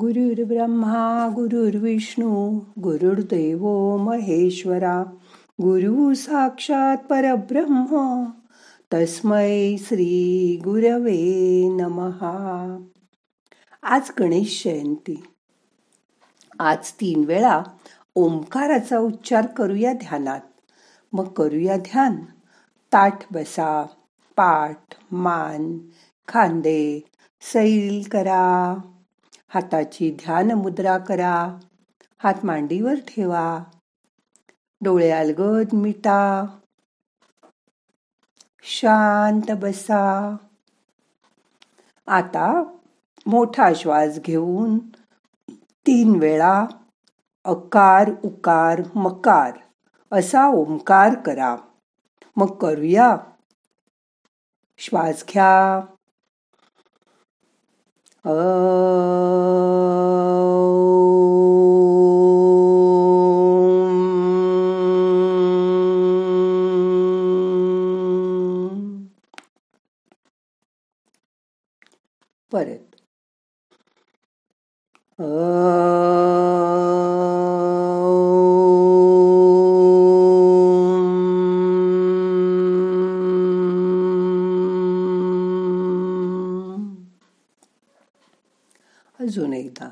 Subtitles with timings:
[0.00, 5.02] गुरुर्ब्रह्मा गुरुर्विष्णू गुरुर्देव महेश्वरा
[5.62, 8.24] गुरु साक्षात परब्रह्म
[8.94, 12.84] तस्मै श्री गुरवे नमहा
[13.82, 15.22] आज गणेश जयंती.
[16.58, 17.62] आज तीन वेळा
[18.14, 20.40] ओंकाराचा उच्चार करूया ध्यानात.
[21.12, 22.16] मग करूया ध्यान.
[22.92, 23.86] ताठ बसा
[24.36, 24.80] पाठ
[25.12, 25.78] मान
[26.28, 27.04] खांदे
[27.40, 28.76] सैल करा.
[29.48, 31.58] हाताची ध्यान मुद्रा करा.
[32.18, 33.58] हात मांडीवर ठेवा.
[34.80, 36.44] डोळे अलगद मिटा.
[38.62, 40.36] शांत बसा.
[42.06, 42.62] आता
[43.26, 44.78] मोठा श्वास घेऊन
[45.56, 46.64] तीन वेळा
[47.44, 49.58] अकार उकार मकार
[50.12, 51.56] असा ओंकार करा.
[52.36, 53.16] मग करूया.
[54.78, 55.80] श्वास घ्या.
[72.52, 72.87] परत
[89.28, 89.88] अजून एकदा.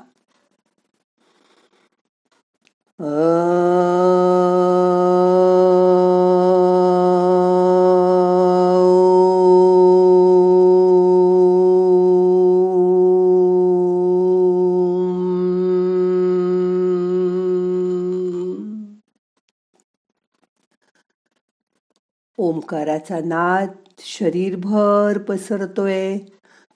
[22.37, 23.67] ओंकाराचा नाद
[23.99, 26.17] शरीरभर पसरतोय.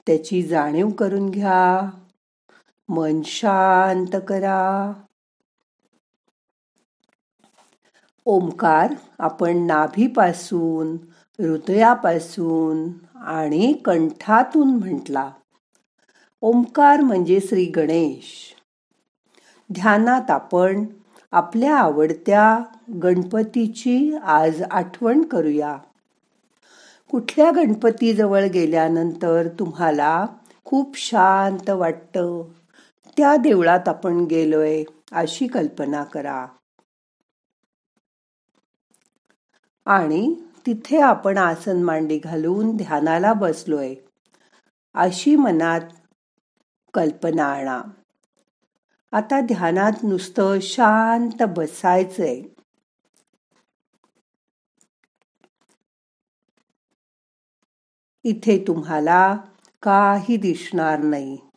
[0.08, 1.90] त्याची जाणीव करून घ्या.
[2.92, 4.94] मन शांत करा.
[8.25, 10.97] ओंकार आपण नाभीपासून
[11.44, 15.31] हृदयापासून आणि कंठातून म्हटला.
[16.41, 18.56] ओंकार म्हणजे श्री गणेश.
[19.74, 20.85] ध्यानात आपण
[21.31, 22.59] आपल्या आवडत्या
[23.03, 25.78] गणपतीची आज आठवण करूया.
[27.12, 30.25] कुठल्या गणपतीजवळ गेल्यानंतर तुम्हाला
[30.66, 32.44] खूप शांत वाटतं?
[33.18, 36.48] त्या देवळात आपण गेलोय अशी कल्पना करा.
[39.86, 40.36] आणि
[40.66, 43.96] तिथे आपण आसन मांडी घालून ध्यानाला बसलोय.
[44.94, 45.82] अशी मनात
[46.94, 47.82] कल्पना आणा.
[49.12, 52.42] आता ध्यानात नुसतं शांत बसायचंय.
[58.24, 59.38] इथे तुम्हाला
[59.84, 61.50] काही दिसणार नाही.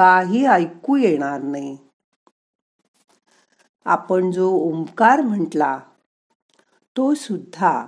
[0.00, 1.76] काही ऐकू येणार नाही.
[3.84, 5.80] आपण जो ओंकार म्हटला
[6.96, 7.86] तो सुद्धा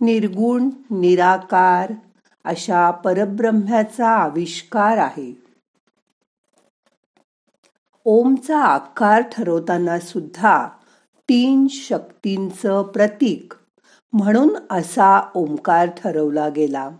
[0.00, 1.92] निर्गुण निराकार
[2.44, 5.42] अशा परब्रह्म्याचा आविष्कार आहे.
[8.04, 10.68] ओमचा आकार ठरवताना सुद्धा
[11.28, 13.52] तीन शक्तींचं प्रतीक
[14.12, 16.90] म्हणून असा ओंकार ठरवला गेला.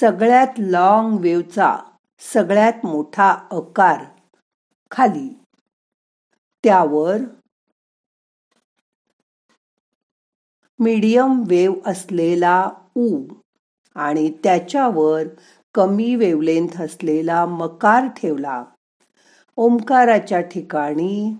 [0.00, 1.76] सगळ्यात लॉंग वेवचा
[2.20, 4.04] सगळ्यात मोठा आकार
[4.90, 5.28] खाली.
[6.64, 7.16] त्यावर
[10.78, 13.08] मीडियम वेव असलेला ऊ
[13.96, 15.22] आणि त्याच्यावर
[15.74, 18.64] कमी वेवलेंथ असलेला मकार ठेवला.
[19.56, 21.34] ओंकाराच्या ठिकाणी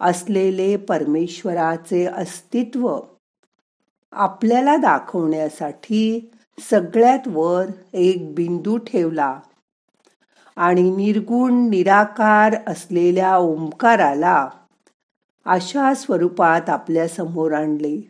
[0.00, 2.98] असलेले परमेश्वराचे अस्तित्व
[4.12, 6.30] आपल्याला दाखवण्यासाठी
[6.60, 9.40] सगळ्यात वर एक बिंदू ठेवला
[10.56, 14.48] आणि निर्गुण निराकार असलेल्या ओंकाराला
[15.46, 18.00] अशा स्वरूपात आपल्यासमोर आणले.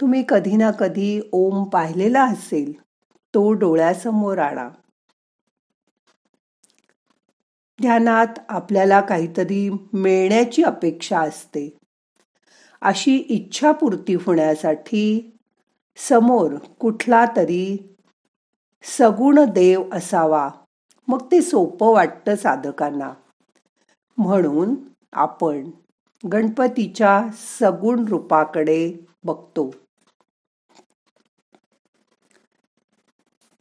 [0.00, 2.72] तुम्ही कधी ना कधी ओम पाहिलेला असेल
[3.34, 4.68] तो डोळ्यासमोर आणा.
[7.80, 11.78] ध्यानात आपल्याला काहीतरी मिळण्याची अपेक्षा असते.
[12.82, 15.33] अशी इच्छापूर्ती होण्यासाठी
[15.96, 17.96] समोर कुठला तरी
[18.82, 20.50] सगुण देव असावा.
[21.08, 23.12] मग ते सोपं वाटतं साधकांना.
[24.18, 24.74] म्हणून
[25.12, 25.70] आपण
[26.32, 27.28] गणपतीच्या
[27.60, 28.92] सगुण रूपाकडे
[29.24, 29.70] बघतो.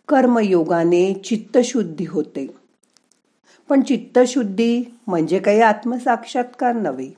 [0.07, 2.47] कर्मयोगाने चित्तशुद्धी होते.
[3.69, 7.11] पण चित्तशुद्धी म्हणजे काही आत्मसाक्षात्कार नव्हे.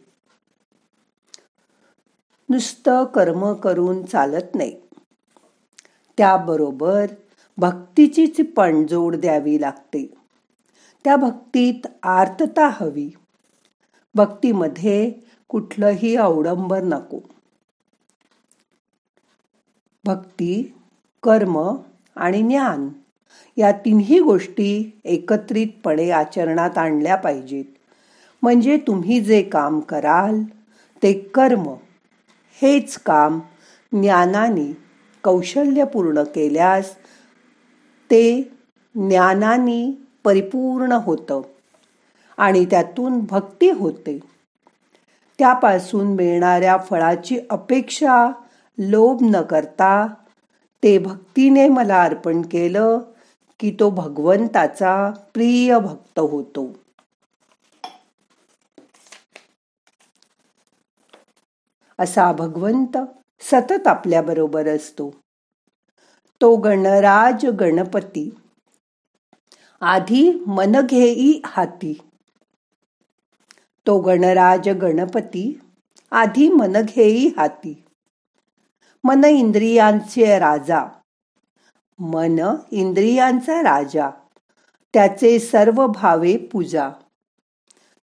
[2.49, 4.84] नुसतं कर्म करून चालत नाही.
[6.17, 7.05] त्याबरोबर
[7.57, 10.13] भक्तीचीच पण जोड द्यावी लागते.
[11.03, 13.09] त्या भक्तीत आर्तता हवी.
[14.15, 15.11] भक्तीमध्ये
[15.49, 17.19] कुठलंही अवडंबर नको.
[20.05, 20.75] भक्ती
[21.23, 21.75] कर्म
[22.15, 22.89] आणि ज्ञान
[23.57, 27.65] या तिन्ही गोष्टी एकत्रितपणे आचरणात आणल्या पाहिजेत.
[28.41, 30.43] म्हणजे तुम्ही जे काम कराल
[31.03, 31.73] ते कर्म.
[32.61, 33.39] हेच काम
[33.91, 34.84] ज्ञानाने
[35.25, 36.95] कौशल्य पूर्ण केल्यास
[38.11, 38.41] ते
[38.95, 39.81] ज्ञानाने
[40.23, 41.41] परिपूर्ण होतं
[42.37, 44.19] आणि त्यातून भक्ती होते.
[45.39, 48.25] त्यापासून मिळणाऱ्या फळाची अपेक्षा
[48.77, 50.07] लोभ न करता
[50.83, 52.99] ते भक्तीने मला अर्पण केलं
[53.59, 54.95] की तो भगवंताचा
[55.33, 56.71] प्रिय भक्त होतो.
[61.99, 62.97] असा भगवंत
[63.39, 65.09] सतत आपल्याबरोबर असतो.
[66.41, 68.35] तो गणराज गणपती.
[69.81, 71.93] आधी मन घेई हाती.
[73.87, 75.59] तो गणराज गणपती.
[76.11, 77.83] आधी मन घेई हाती.
[79.03, 80.85] मन इंद्रियांचे राजा.
[81.99, 82.39] मन
[82.71, 84.09] इंद्रियांचा राजा.
[84.93, 86.89] त्याचे सर्व भावे पूजा.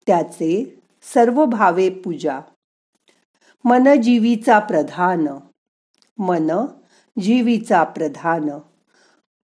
[0.07, 0.81] त्याचे
[1.13, 2.39] सर्व भावे पूजा.
[3.65, 5.27] मन जीवीचा प्रधान.
[6.17, 6.65] मन
[7.21, 8.49] जीवीचा प्रधान.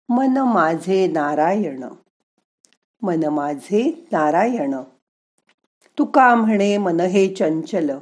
[0.10, 1.84] मन माझे नारायण.
[3.02, 4.76] मन माझे नारायण.
[5.98, 7.98] तुका म्हणे मन हे चंचल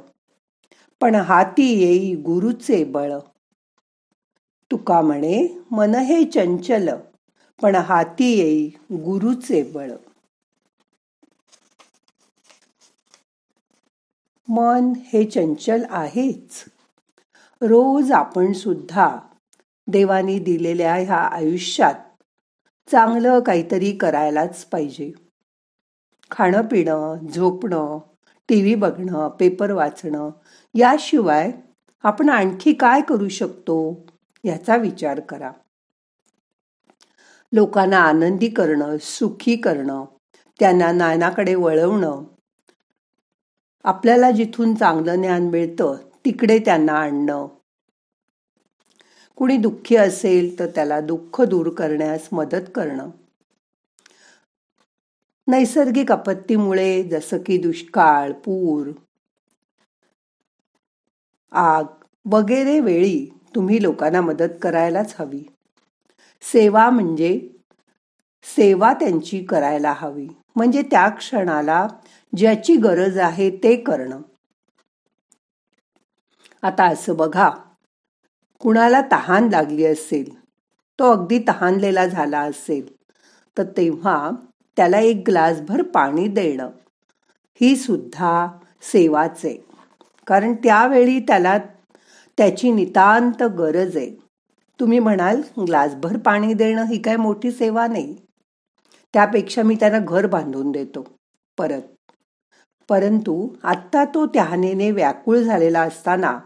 [1.00, 3.12] पण हाती येई गुरुचे बळ.
[4.70, 6.88] तुका म्हणे मन हे चंचल
[7.62, 9.90] पण हाती येई गुरुचे बळ.
[14.48, 16.64] मन हे चंचल आहेच.
[17.62, 19.18] रोज आपण सुद्धा
[19.86, 21.94] देवानी दिलेल्या ह्या आयुष्यात
[22.90, 25.12] चांगलं काहीतरी करायलाच पाहिजे.
[26.30, 27.98] खाणं पिणं झोपणं
[28.48, 30.30] टी व्ही बघणं पेपर वाचणं
[30.74, 31.52] याशिवाय
[32.02, 34.06] आपण आणखी काय करू शकतो
[34.44, 35.50] याचा विचार करा.
[37.52, 40.04] लोकांना आनंदी करणं सुखी करणं
[40.60, 42.24] त्यांना नानाकडे वळवणं
[43.84, 47.46] आपल्याला जिथून चांगलं ज्ञान मिळतं तिकडे त्यांना आणणं.
[49.36, 53.10] कुणी दुःखी असेल तर त्याला दुःख दूर करण्यास मदत करणं.
[55.48, 58.90] नैसर्गिक आपत्तीमुळे जसं की दुष्काळ पूर
[61.52, 61.84] आग
[62.30, 65.42] वगैरे वेळी तुम्ही लोकांना मदत करायलाच हवी.
[66.42, 67.48] सेवा म्हणजे
[68.56, 70.28] सेवा त्यांची करायला हवी.
[70.56, 71.86] म्हणजे त्या क्षणाला
[72.32, 74.20] ज्याची गरज आहे ते करणं.
[76.62, 77.50] आता असं बघा
[78.60, 80.28] कुणाला तहान लागली असेल
[80.98, 82.86] तो अगदी तहानलेला झाला असेल
[83.56, 84.30] तर तेव्हा
[84.76, 86.70] त्याला एक ग्लासभर पाणी देणं
[87.60, 88.46] ही सुद्धा
[88.82, 89.44] सेवाच.
[89.44, 89.56] आहे
[90.26, 91.56] कारण त्यावेळी त्याला
[92.38, 94.10] त्याची नितांत गरज आहे.
[94.80, 98.14] तुम्ही म्हणाल ग्लासभर पाणी देणं ही काय मोठी सेवा नाही.
[99.14, 101.06] त्यापेक्षा मी त्यांना घर बांधून देतो
[101.58, 101.82] परत.
[102.88, 106.40] परंतु आत्ता तो त्याहानेने व्याकुळ झालेला असताना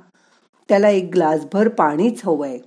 [0.69, 2.59] त्याला एक ग्लासभर पाणीच हवंय.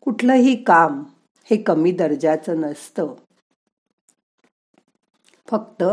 [0.00, 1.04] कुठलंही काम
[1.50, 3.14] हे कमी दर्जाचं नसतं.
[5.48, 5.84] फक्त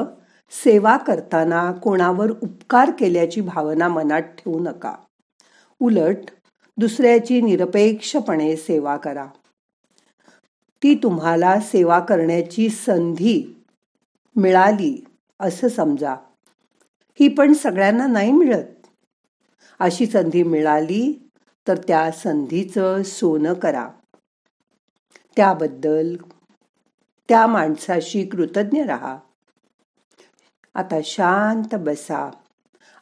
[0.51, 4.95] सेवा करताना कोणावर उपकार केल्याची भावना मनात ठेवू नका.
[5.79, 6.17] उलट
[6.77, 9.25] दुसऱ्याची निरपेक्षपणे सेवा करा.
[10.83, 13.63] ती तुम्हाला सेवा करण्याची संधी
[14.35, 15.05] मिळाली
[15.39, 16.15] असं समजा.
[17.19, 18.87] ही पण सगळ्यांना नाही मिळत.
[19.79, 21.29] अशी संधी मिळाली
[21.67, 23.89] तर त्या संधीचं सोनं करा.
[25.35, 26.15] त्याबद्दल
[27.29, 29.17] त्या माणसाशी कृतज्ञ राहा.
[30.75, 32.31] आता शांत बसा.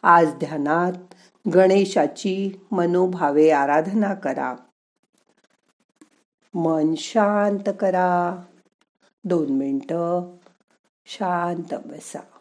[0.04, 1.14] आज ध्यानात
[1.54, 4.56] गणेशाची मनोभावे आराधना करा.
[6.56, 8.44] मन शांत करा.
[9.24, 10.36] दोन मिनटं
[11.06, 12.39] शांत बसा.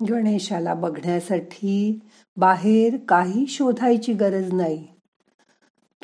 [0.00, 2.00] गणेशाला बघण्यासाठी
[2.36, 4.86] बाहेर काही शोधायची गरज नाही.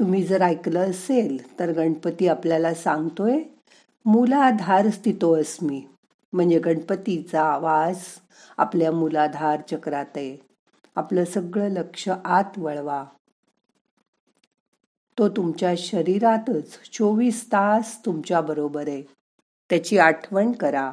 [0.01, 3.43] तुम्ही जर ऐकलं असेल तर गणपती आपल्याला सांगतोय
[4.05, 5.83] मुलाधार स्थितो अस्मी
[6.33, 8.05] म्हणजे गणपतीचा आवाज
[8.57, 10.37] आपल्या मुलाधार चक्रात आहे.
[10.97, 13.05] आपलं सगळं लक्ष आत वळवा.
[15.19, 19.03] तो तुमच्या शरीरातच चोवीस तास तुमच्या बरोबर आहे.
[19.71, 20.93] त्याची आठवण करा.